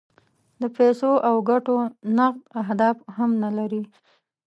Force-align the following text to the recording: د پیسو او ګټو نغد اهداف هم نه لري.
د 0.61 0.63
پیسو 0.75 1.11
او 1.27 1.35
ګټو 1.49 1.75
نغد 2.17 2.41
اهداف 2.61 2.97
هم 3.15 3.31
نه 3.43 3.49
لري. 3.57 3.81